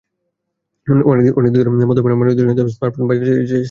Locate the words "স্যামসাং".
3.51-3.59